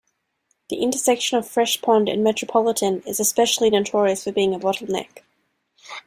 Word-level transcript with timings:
The 0.71 0.77
intersection 0.77 1.37
of 1.37 1.47
Fresh 1.47 1.83
Pond 1.83 2.09
and 2.09 2.23
Metropolitan 2.23 3.01
is 3.05 3.19
especially 3.19 3.69
notorious 3.69 4.23
for 4.23 4.31
being 4.31 4.55
a 4.55 4.59
bottleneck. 4.59 5.21